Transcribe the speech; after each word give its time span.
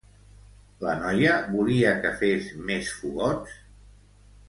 La 0.85 0.95
noia 1.01 1.35
volia 1.51 1.93
que 2.07 2.15
fes 2.25 2.51
més 2.73 2.93
fogots? 3.03 3.57